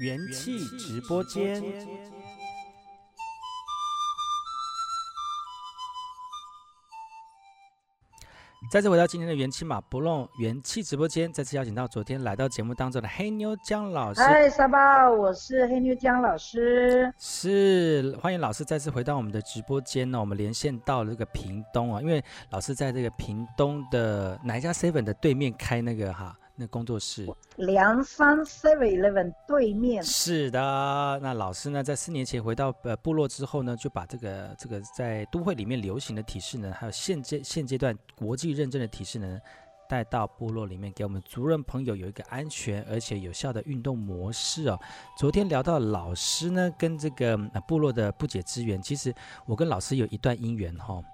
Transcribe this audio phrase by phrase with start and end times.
[0.00, 1.62] 元气直播间。
[8.72, 14.22] 再次回到今天的元气马布隆元气直播间，再次邀请到昨天来到节目当中的黑妞江老师。
[14.22, 17.12] 嗨，沙巴，我是黑妞江老师。
[17.18, 20.18] 是，欢迎老师再次回到我们的直播间呢。
[20.18, 26.34] 我们连线到了这个屏东啊，因为老师在这个屏东的哪一家 seven 的对面开那个哈。
[26.60, 30.02] 那工作室，梁山 Seven Eleven 对面。
[30.02, 30.60] 是的，
[31.22, 39.40] 那老师呢，在四年前回到呃部落之后呢，就把这个这个在都会里面流行的体式呢，还有现阶现阶段国际认证的体式呢，
[39.88, 44.78] 带到部落里面，给我们族人朋友有一个安全而且有效的运动模式哦。
[45.16, 49.14] 昨天聊到老师呢，跟这个部落的不解之缘，其实
[49.46, 51.04] 我跟老师有一段姻缘哈、哦，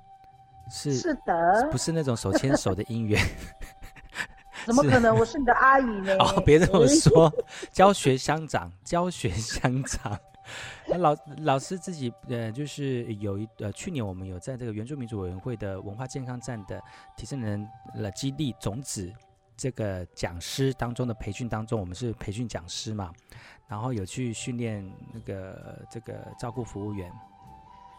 [0.68, 3.22] 是是的，不是那种手牵手的姻缘。
[4.66, 5.16] 怎么可能？
[5.16, 6.12] 我是你的阿姨呢？
[6.18, 7.32] 哦，别这么说，
[7.70, 10.18] 教学相长，教学相长。
[10.88, 16.82] 那老老师自己呃，就是有一呃，去年我们有在这个原住民族委员会的文化健康站的
[17.16, 19.12] 提升人了激励种子
[19.56, 23.12] 这个讲师当中的培训当中，我们是培训讲师嘛，
[23.68, 27.10] 然后有去训练那个这个照顾服务员。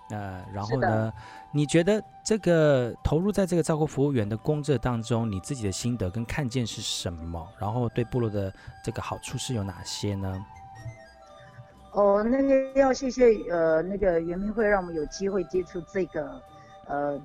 [0.09, 1.11] 呃，然后呢？
[1.51, 7.47] 你觉得这个投入在这个照顾服务员的工作当中，你自己的心得跟看见是什么？
[7.57, 10.45] 然后对部落的这个好处是有哪些呢？
[11.93, 16.41] 哦，那个要谢谢呃那个原民会让我们有机会接触这个
[16.85, 17.19] 呃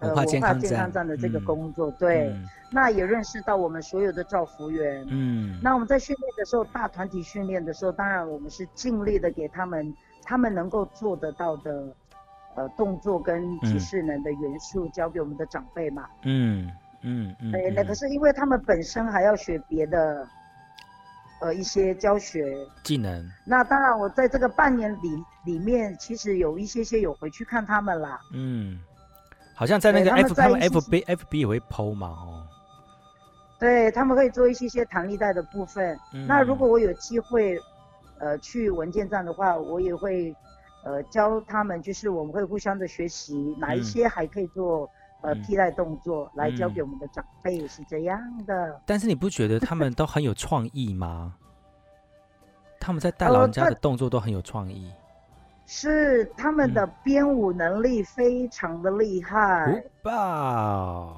[0.00, 0.58] 文化健康
[0.90, 11.86] 站的这个工作，嗯、对、嗯，那也认识到我们所有的照服员，嗯，那我们在训练的时候，大团体训练的时候，当然我们是尽力的给他们他们能够做得到的。
[12.56, 16.06] 呃，动作跟体适能的元素交给我们的长辈嘛。
[16.22, 16.70] 嗯
[17.02, 17.54] 嗯嗯。
[17.54, 20.26] 哎、嗯，那可是因为他们本身还要学别的，
[21.42, 23.30] 呃，一些教学技能。
[23.44, 28.18] 那当然，我在这个半年里里面，其实有一些些有回去看他们啦。
[28.32, 28.80] 嗯，
[29.54, 32.46] 好像在那个 F 他们 FB FB 也会 PO 嘛，哦。
[33.58, 35.98] 对，他们会做一些些弹力带的部分。
[36.14, 36.26] 嗯。
[36.26, 37.60] 那如果我有机会，
[38.18, 40.34] 呃，去文件站的话，我也会。
[40.86, 44.88] 呃，教他们就是我们会互相的学习，哪一些还可以做、
[45.22, 48.80] 嗯、呃替代动作、嗯、来教给我们的长辈，是这样的。
[48.86, 51.34] 但是你不觉得他们都很有创意吗？
[52.78, 54.88] 他们在带老人家的动作都很有创意。
[54.88, 54.96] 呃、
[55.66, 59.82] 是他们的编舞能力非常的厉害。
[60.04, 61.16] 哇、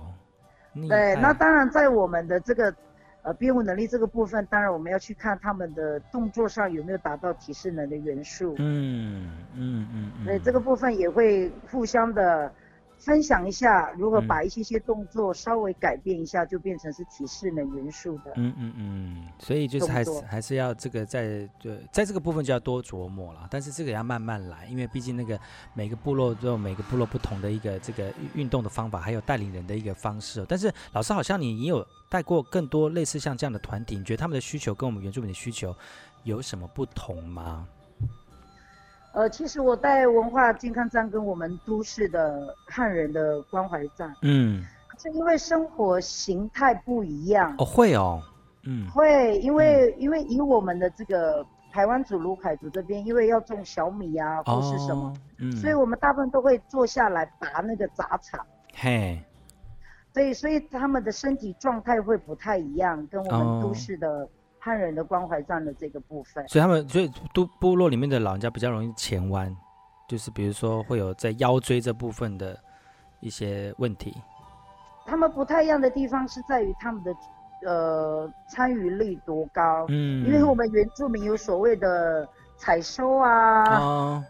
[0.72, 0.88] 嗯！
[0.88, 2.74] 对，那当然在我们的这个。
[3.22, 8.54] 呃，编舞能力这个部分，当然我们要去看他们的动作上有没有达到提示能的元素。
[8.58, 10.24] 嗯嗯嗯。
[10.24, 12.50] 所以这个部分也会互相的
[12.98, 18.32] 分享一下，如何把一些些动作稍微改变一下，就变成是体适能元素的。
[18.36, 19.28] 嗯嗯嗯。
[19.38, 25.38] 所以就是还是还是要这个在对在这个部分就要多琢磨了，但是这个要慢慢来，因为毕竟那个
[25.74, 30.44] 每个部落都有每个部落不同的一个这个运动的方法，还有带领人的一个方式。
[30.48, 31.86] 但是老师好像你也有。
[32.10, 35.76] 带过更多类似像这样的团体，你觉得他们的需求跟我们原住民的需求
[36.22, 37.68] 有什么不同吗？
[39.12, 44.64] 呃，其实我带文化健康站跟我们都市的汉人的关怀站，嗯，
[44.98, 48.22] 是因为生活形态不一样哦，会哦，
[48.64, 59.20] 嗯，会，因为、嗯、因为以我们的这个台湾族鲁凯族这边，因为要种小米啊或是什么、哦，嗯，所以我们大部分都会坐下来拔那个杂草，嘿。
[60.14, 64.28] 所以，所以他们的身体状态会不太一样，跟我们都市的
[64.68, 66.44] 汉人的关怀站的这个部分。
[66.44, 66.52] Oh.
[66.52, 69.56] 所以他们，所以都部落里面的老人家比较容易前弯，
[70.06, 72.54] 就是比如说会有在腰椎这部分的
[73.20, 74.14] 一些问题。
[75.06, 77.16] 他们不太一样的地方是在于他们的
[77.66, 79.86] 呃参与率多高。
[79.88, 83.64] 嗯，因为我们原住民有所谓的采收啊。
[83.80, 84.22] Oh.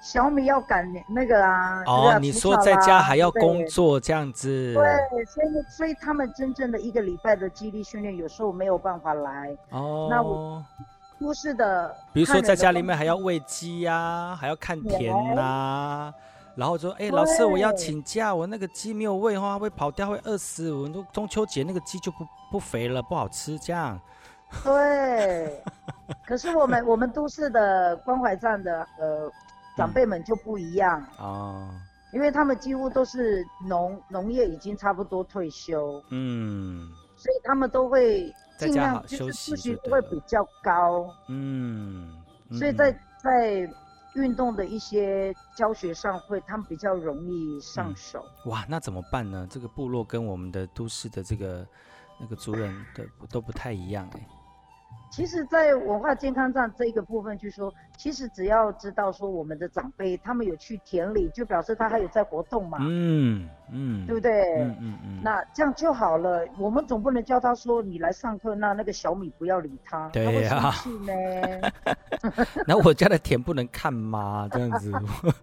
[0.00, 1.82] 小米要赶那个啊！
[1.84, 4.72] 哦、啊，你说在家还要工作这样子？
[4.74, 9.56] 对，所以所以他们真正的一个礼拜的肌力训练，有时候没有办法来。
[9.70, 10.64] 哦，那我
[11.18, 16.14] 都市的，比如说在家里面还要喂鸡呀，还要看田呐、啊，
[16.54, 20.72] 然后说，哎、欸，老师我要请假，我那个鸡没有喂的话会跑掉，会饿死。
[20.72, 24.00] 我们都中秋节那个鸡就不不肥了，不好吃这样。
[24.62, 25.60] 对，
[26.24, 29.28] 可是我们我们都市的关怀站的呃。
[29.78, 31.00] 长辈们就不一样。
[31.18, 31.70] 哦，
[32.12, 42.12] 因为他们几乎都是农农业已经差不多退休，嗯，所以他们都会尽量就是自信会比较高，嗯，
[42.50, 42.92] 所以在
[43.22, 43.70] 在
[44.14, 48.24] 运动的一些教学上会他们比较容易上手。
[48.44, 49.46] 嗯、哇，那怎么办呢？
[49.48, 51.64] 这个部落跟我们的都市的这个
[52.18, 54.28] 那个族人的都不太一样哎、欸。
[55.10, 62.78] 其实，在文化健康站这一个部分，就是说，其实只要知道说我们的长辈他们有去田里，就表示他还有在活动嘛。
[62.80, 64.62] 嗯嗯，对不对？
[64.62, 65.20] 嗯嗯嗯。
[65.22, 66.46] 那这样就好了。
[66.58, 70.08] 我们总不能叫他说你来上课，那那个小米不要理他。
[70.10, 70.74] 对呀、啊。
[72.66, 74.48] 那我家的田不能看吗？
[74.52, 74.92] 这样子，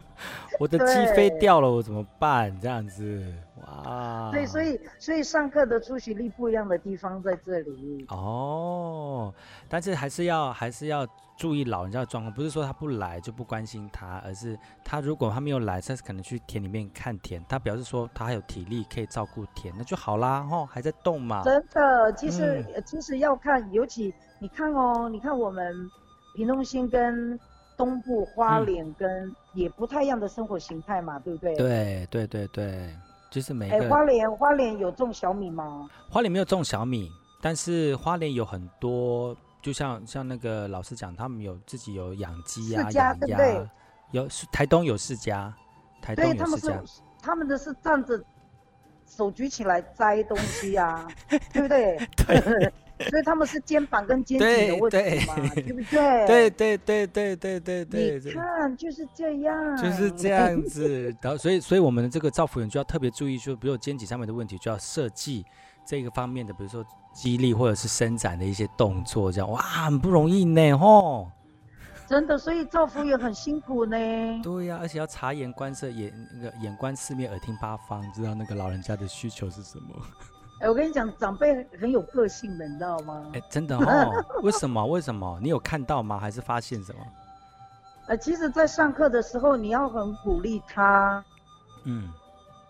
[0.59, 2.55] 我的鸡飞掉了，我怎么办？
[2.61, 3.33] 这样子。
[3.63, 9.33] 啊，对，所以所以上课的出席率不一样的地方在这里哦，
[9.69, 11.07] 但是还是要还是要
[11.37, 21.41] 注意老人家的状况，不是说他不来就不关心他，而是他如果他没有来，他是可能去田里面看田，他表示说他还有体力可以照顾田，那就好啦，吼，还在动嘛。
[21.43, 25.73] 真的，其实、嗯、其实要看，尤其你看哦，你看我们
[26.35, 27.39] 屏东新跟
[27.77, 31.55] 东部花莲跟也不太一样的生活形态嘛，嗯、对不对？
[31.55, 32.95] 对对对对。
[33.35, 35.89] 就是每个、欸、花莲花莲有种小米吗？
[36.09, 37.11] 花莲没有种小米，
[37.41, 43.69] 但是花莲有很多，就像像那个老师讲，他们有自己有养鸡啊、养鸭，
[44.11, 45.53] 有台东有四家，
[46.01, 48.23] 台东有四家，他们是他们的是站着
[49.05, 51.05] 手举起来摘东西啊，
[51.51, 51.99] 对不对？
[52.15, 52.73] 对。
[52.97, 56.25] 所以他们是肩膀跟肩颈的问题嘛， 对，对，对不对？
[56.25, 58.19] 对对对对对对对。
[58.23, 61.13] 你看就是这样，就是这样子。
[61.21, 65.45] 然后，所以所以我们的这个造福员就要特别注意，就比如肩颈上面的问题，就要设计
[65.85, 71.29] 这个方面的，比如说肌力或者是伸展的一些动作，这样哇，很不容易呢，吼。
[72.07, 73.97] 真的，所以造福员很辛苦呢。
[74.43, 79.95] 对呀、啊，而且要察言观色，眼那个眼观四面，耳听八方，知道那个老人家的需求是什么。
[80.61, 83.29] 哎，我跟你讲，长辈很有个性的，你知道吗？
[83.33, 84.11] 哎，真的哦？
[84.41, 84.85] 为什么？
[84.85, 85.37] 为什么？
[85.41, 86.17] 你有看到吗？
[86.17, 86.99] 还是发现什么？
[88.07, 91.23] 呃，其实，在上课的时候，你要很鼓励他。
[91.83, 92.09] 嗯。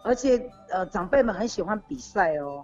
[0.04, 2.64] 而且，呃，长辈们很喜欢比赛哦。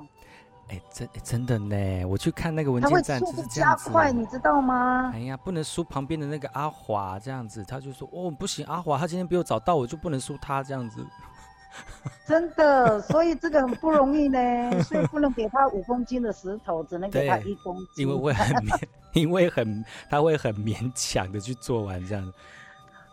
[0.69, 3.85] 哎，真真的呢，我去看那个文件站就是这样子。
[3.85, 5.11] 加快，你知道吗？
[5.13, 11.05] 哎呀，不能输旁边的那个阿华这样子，他就说哦，不行，阿华他今天比我早到，我就不能输他这样子。
[12.27, 18.83] 真的，所以这个很不容易呢，所以不能给他五公斤的石头，只能给他一公斤， 因为会很勉，
[19.13, 22.33] 因为很他会很勉强的去做完这样。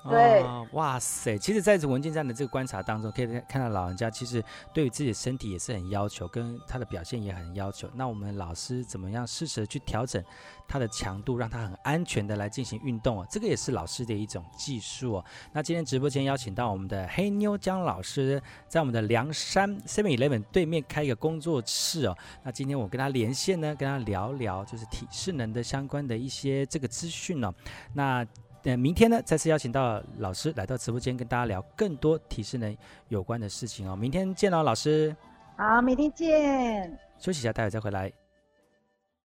[0.09, 1.39] 对、哦，哇塞！
[1.39, 7.89] 其实，在这文件站的这个观察当中，可以看到老人家其实对于自己的身体也是很要求，跟他的表现也很要求。
[7.95, 10.23] 那我们老师怎么样适时的去调整
[10.67, 13.27] 他的强度，让他很安全的来进行运动啊？
[13.31, 15.25] 这个也是老师的一种技术哦。
[15.53, 22.17] 那今天直播间邀请到我们的黑妞江老师，在我们的梁山 Seven Eleven 对面开一个工作室哦。
[22.43, 27.53] 那今天我跟他连线呢，跟他聊聊就是体适能的相关的一些这个资讯哦。
[27.93, 28.27] 那。
[28.65, 32.77] 呃，明天呢，再次邀请到老师来到直播间，跟大家聊更多体适能
[33.09, 33.95] 有关的事情哦。
[33.97, 35.15] 明天见喽，老师。
[35.57, 36.99] 好，明天见。
[37.19, 38.13] 休息一下，待会再回来。